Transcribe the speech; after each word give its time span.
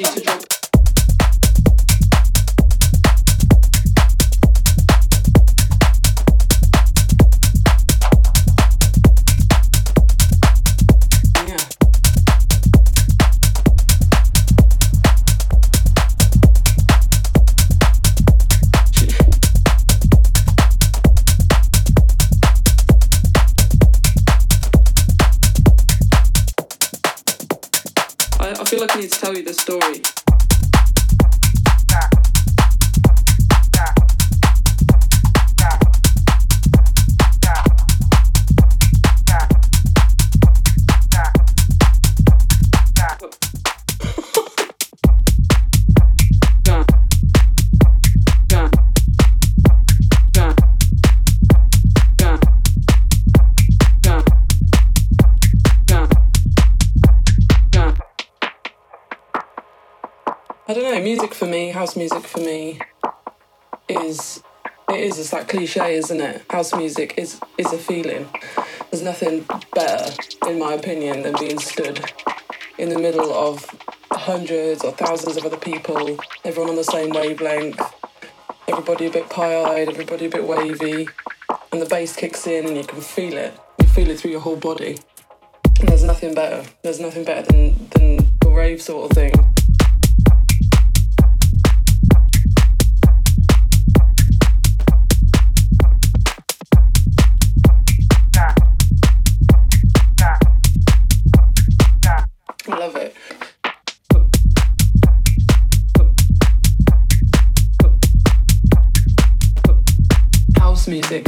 ready 0.00 0.20
to 0.20 0.24
drop 0.24 0.47
isn't 66.10 66.22
it? 66.22 66.42
House 66.48 66.74
music 66.74 67.14
is 67.18 67.38
is 67.58 67.70
a 67.70 67.76
feeling. 67.76 68.26
There's 68.90 69.02
nothing 69.02 69.44
better, 69.74 70.10
in 70.46 70.58
my 70.58 70.72
opinion, 70.72 71.22
than 71.22 71.34
being 71.38 71.58
stood 71.58 72.00
in 72.78 72.88
the 72.88 72.98
middle 72.98 73.30
of 73.34 73.66
hundreds 74.10 74.84
or 74.84 74.92
thousands 74.92 75.36
of 75.36 75.44
other 75.44 75.58
people, 75.58 76.18
everyone 76.44 76.70
on 76.70 76.76
the 76.76 76.84
same 76.84 77.10
wavelength, 77.10 77.78
everybody 78.68 79.06
a 79.06 79.10
bit 79.10 79.28
pie-eyed, 79.28 79.90
everybody 79.90 80.26
a 80.26 80.30
bit 80.30 80.46
wavy, 80.46 81.06
and 81.72 81.82
the 81.82 81.86
bass 81.86 82.16
kicks 82.16 82.46
in 82.46 82.66
and 82.66 82.76
you 82.76 82.84
can 82.84 83.02
feel 83.02 83.36
it. 83.36 83.52
You 83.78 83.86
feel 83.88 84.08
it 84.08 84.18
through 84.18 84.30
your 84.30 84.40
whole 84.40 84.56
body. 84.56 84.98
And 85.80 85.88
there's 85.88 86.04
nothing 86.04 86.34
better. 86.34 86.64
There's 86.82 87.00
nothing 87.00 87.24
better 87.24 87.52
than 87.52 87.88
than 87.90 88.32
a 88.46 88.48
rave 88.48 88.80
sort 88.80 89.10
of 89.10 89.14
thing. 89.14 89.32
Music. 110.88 111.26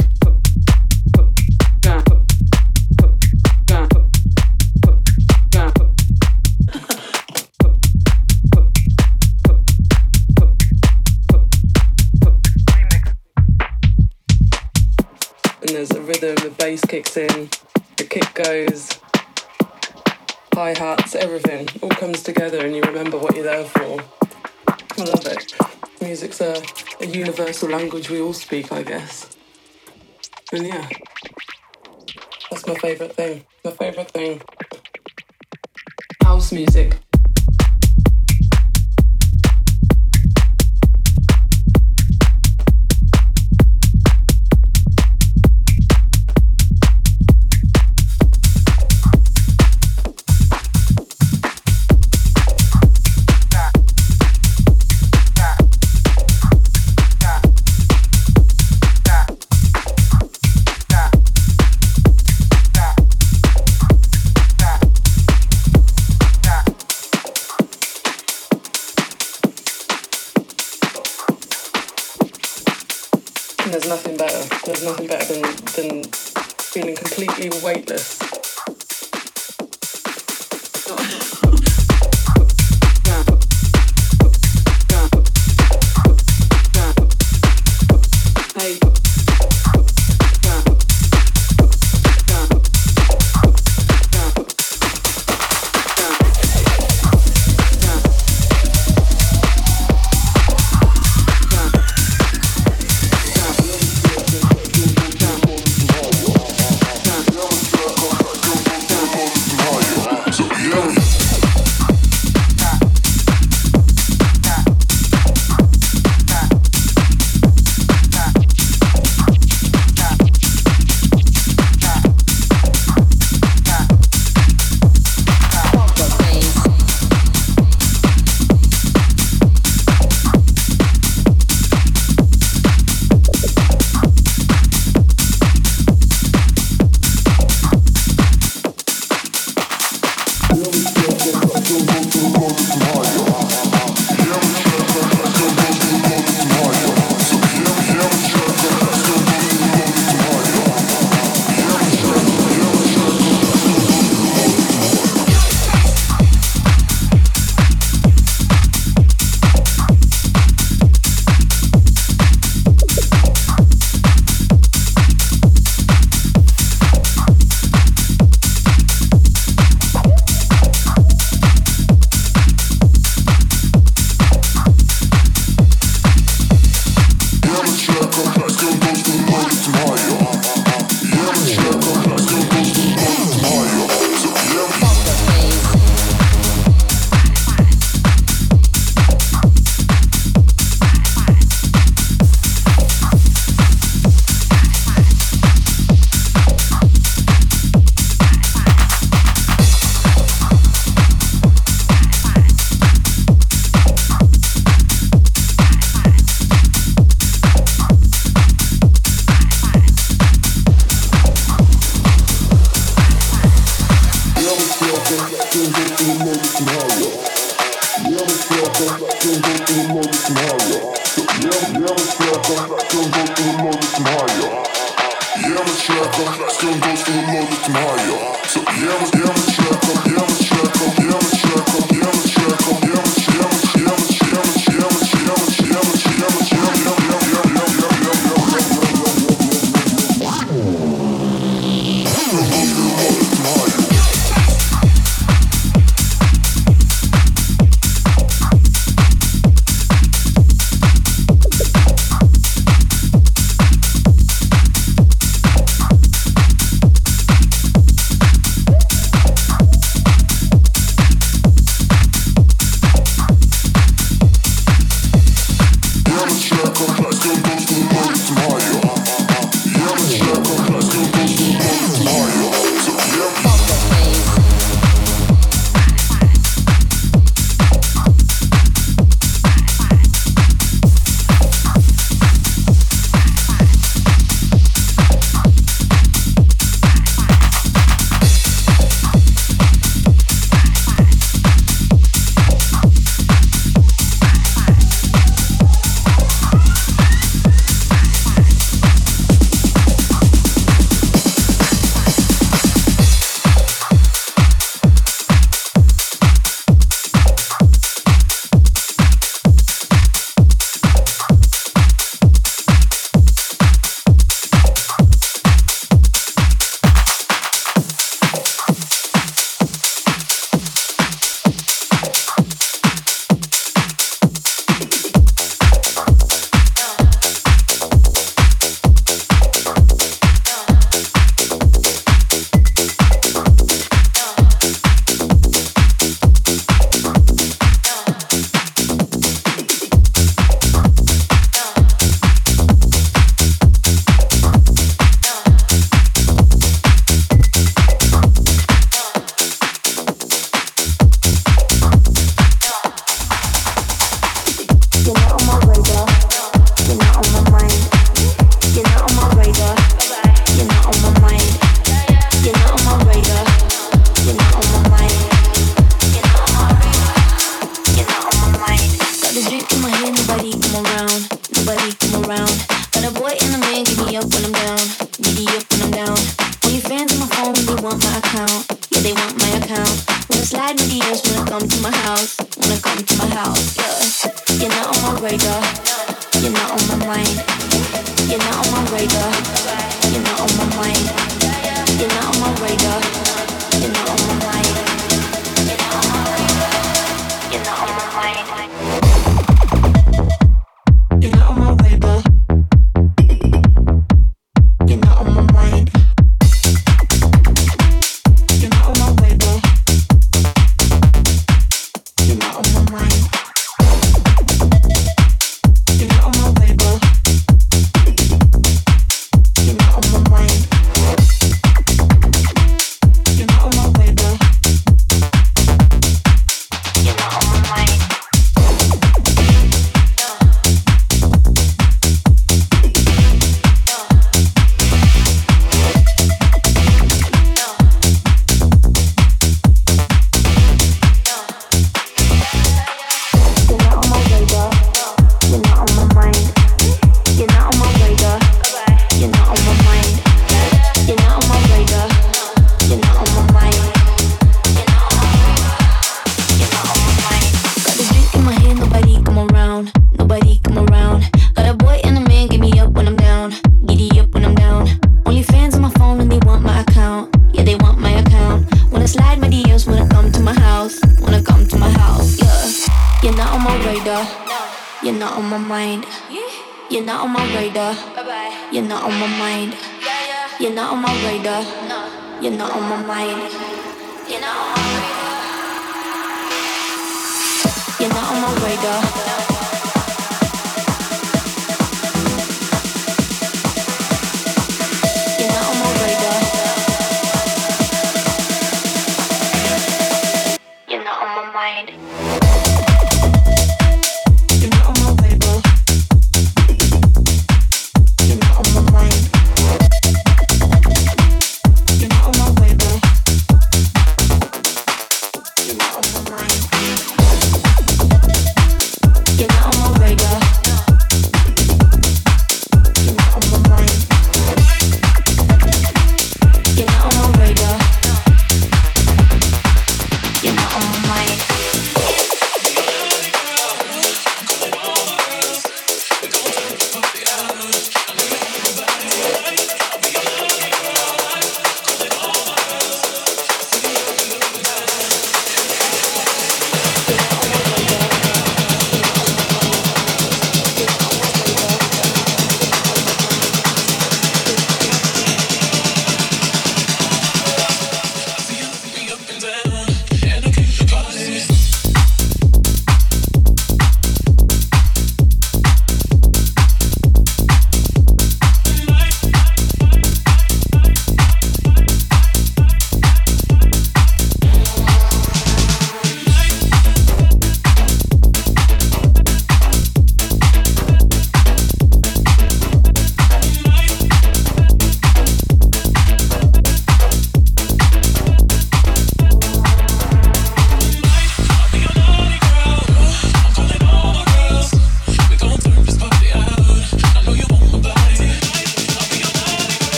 And 15.61 15.69
there's 15.69 15.91
a 15.91 16.01
rhythm, 16.01 16.35
the 16.35 16.53
bass 16.57 16.81
kicks 16.85 17.15
in, 17.17 17.49
the 17.97 18.03
kick 18.03 18.33
goes, 18.33 18.89
hi 20.55 20.73
hats, 20.75 21.13
everything 21.13 21.67
all 21.83 21.89
comes 21.89 22.23
together 22.23 22.65
and 22.65 22.75
you 22.75 22.81
remember 22.81 23.19
what 23.19 23.35
you're 23.35 23.43
there 23.43 23.65
for. 23.65 24.01
I 24.67 25.03
love 25.03 25.25
it. 25.27 25.53
Music's 26.01 26.41
a, 26.41 26.59
a 26.99 27.05
universal 27.05 27.69
language 27.69 28.09
we 28.09 28.19
all 28.19 28.33
speak, 28.33 28.71
I 28.71 28.81
guess. 28.81 29.37
And 30.53 30.67
yeah, 30.67 30.87
that's 32.49 32.67
my 32.67 32.75
favourite 32.75 33.15
thing. 33.15 33.45
My 33.63 33.71
favourite 33.71 34.11
thing. 34.11 34.41
House 36.21 36.51
music. 36.51 37.10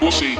vocês. 0.00 0.38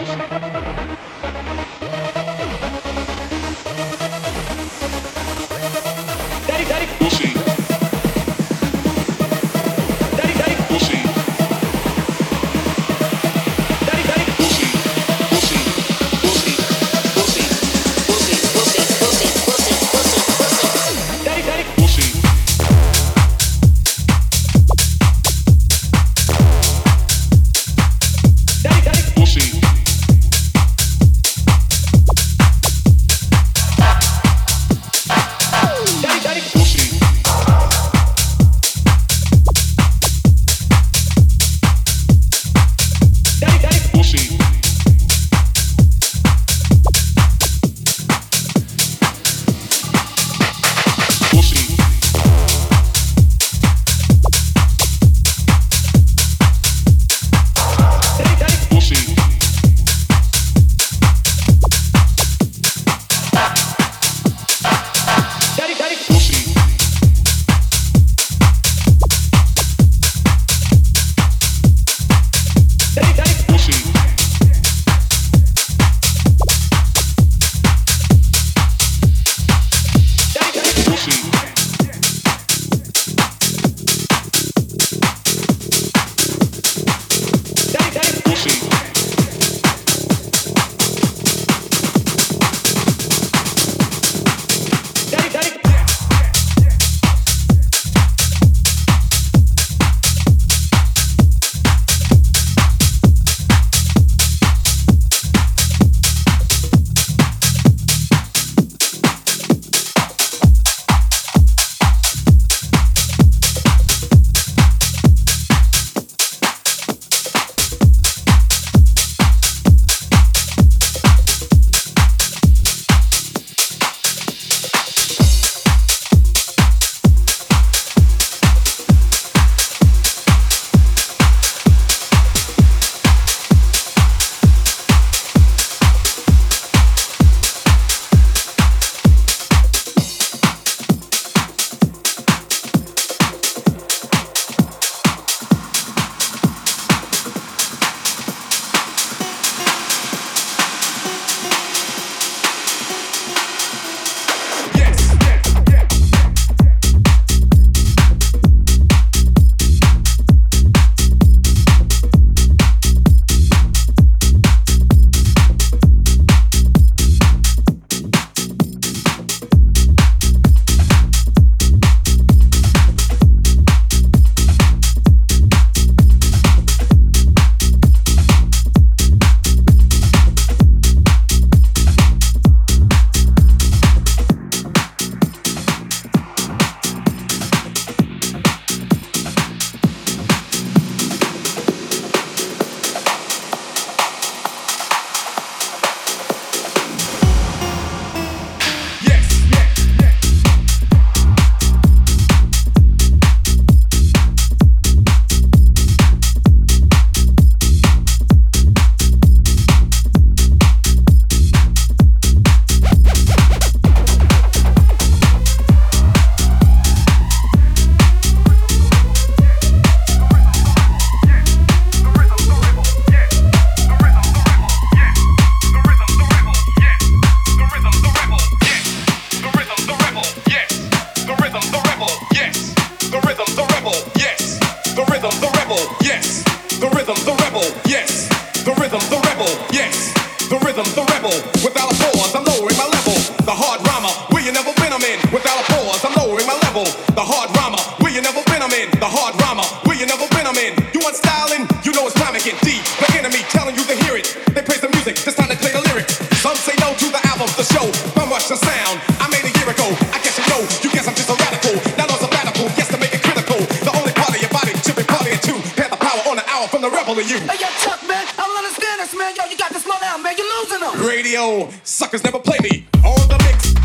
Suckers 271.85 272.25
never 272.25 272.39
play 272.39 272.59
me. 272.63 272.87
All 273.05 273.19
the 273.27 273.39
mix. 273.39 273.80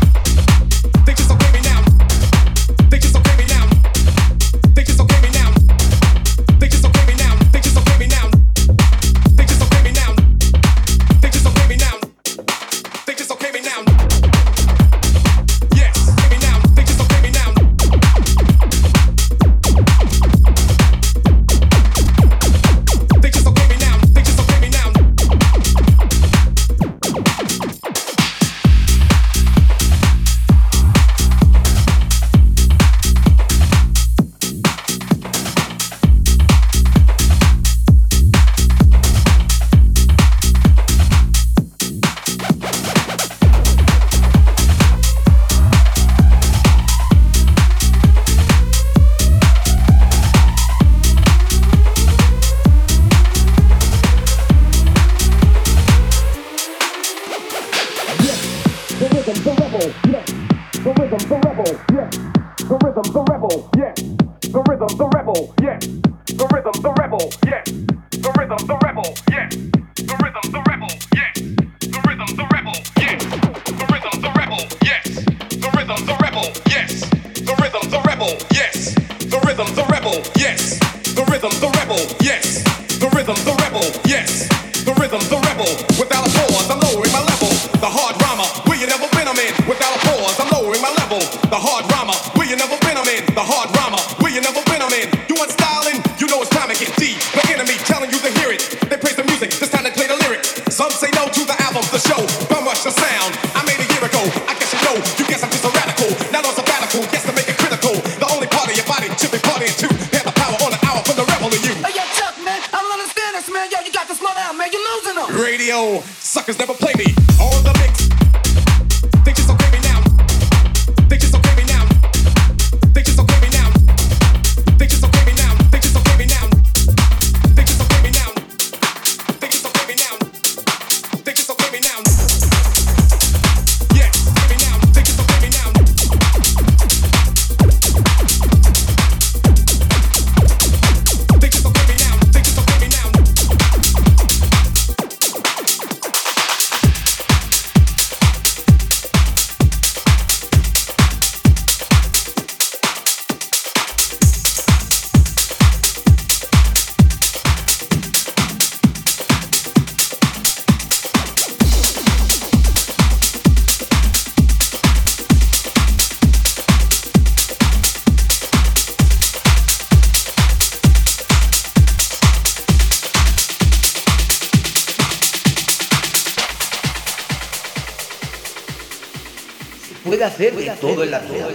hacer 180.36 180.54
de 180.54 180.70
todo 180.78 181.02
en 181.02 181.10
la 181.10 181.18
vida. 181.20 181.48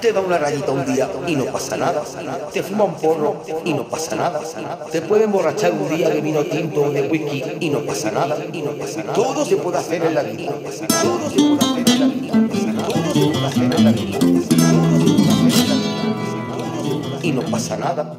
Te 0.00 0.12
da 0.12 0.20
una 0.20 0.38
rayita 0.38 0.72
un 0.72 0.84
día 0.84 1.08
y 1.26 1.36
no 1.36 1.46
pasa 1.46 1.76
nada. 1.76 2.02
Te 2.52 2.62
fuma 2.62 2.84
un 2.84 2.94
porro 2.94 3.42
y 3.64 3.72
no 3.72 3.84
pasa 3.88 4.16
nada. 4.16 4.40
Te 4.90 5.00
puede 5.02 5.24
emborrachar 5.24 5.72
un 5.72 5.88
día 5.88 6.08
de 6.10 6.20
vino 6.20 6.42
tinto 6.44 6.82
o 6.82 6.90
de 6.90 7.02
whisky 7.02 7.44
y 7.60 7.70
no 7.70 7.80
pasa 7.80 8.10
nada. 8.10 8.36
Y 8.52 8.62
no 8.62 8.72
pasa 8.72 9.02
nada. 9.02 9.12
Todo 9.14 9.44
se 9.44 9.56
puede 9.56 9.78
hacer 9.78 10.04
en 10.04 10.14
la 10.14 10.22
vida. 10.22 10.52
Todo 11.02 11.30
se 11.30 11.36
puede 11.36 11.60
hacer 11.60 11.88
en 11.88 12.00
la 12.00 12.06
vida. 12.08 12.32
Todo 12.88 13.12
se 13.12 13.26
puede 13.30 13.46
hacer 13.46 13.62
en 13.62 13.84
la 13.84 13.92
vida. 13.92 14.18
Y 17.22 17.32
no 17.32 17.42
pasa 17.42 17.76
nada. 17.76 18.16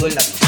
todo 0.00 0.08
el 0.08 0.14
laberinto. 0.14 0.39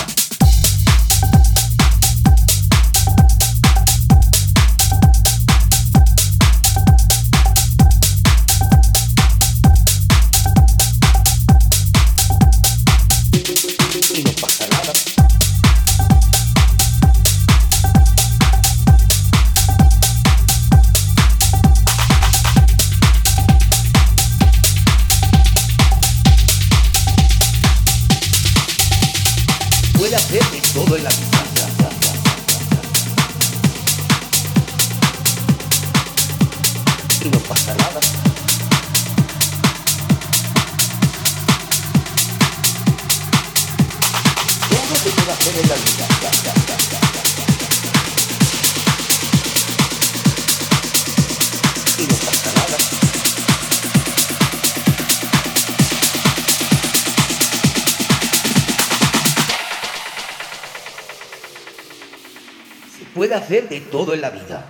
puede 63.14 63.35
hacer 63.35 63.68
de 63.68 63.81
todo 63.81 64.14
en 64.14 64.20
la 64.20 64.31
vida. 64.31 64.64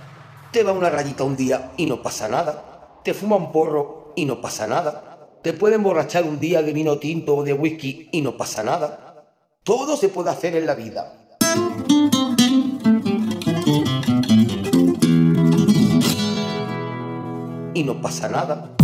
Te 0.51 0.63
va 0.63 0.73
una 0.73 0.89
rayita 0.89 1.23
un 1.23 1.35
día 1.35 1.71
y 1.77 1.85
no 1.85 2.01
pasa 2.01 2.27
nada. 2.27 2.99
Te 3.03 3.13
fuma 3.13 3.35
un 3.35 3.51
porro 3.51 4.13
y 4.15 4.25
no 4.25 4.41
pasa 4.41 4.67
nada. 4.67 5.29
Te 5.41 5.53
puede 5.53 5.75
emborrachar 5.75 6.23
un 6.23 6.39
día 6.39 6.61
de 6.61 6.73
vino 6.73 6.99
tinto 6.99 7.35
o 7.35 7.43
de 7.43 7.53
whisky 7.53 8.09
y 8.11 8.21
no 8.21 8.37
pasa 8.37 8.63
nada. 8.63 9.25
Todo 9.63 9.97
se 9.97 10.09
puede 10.09 10.29
hacer 10.29 10.55
en 10.55 10.65
la 10.65 10.75
vida. 10.75 11.13
Y 17.73 17.83
no 17.83 18.01
pasa 18.01 18.29
nada. 18.29 18.75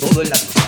todo 0.00 0.22
el 0.22 0.32
asunto. 0.32 0.59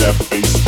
that 0.00 0.30
bass 0.30 0.59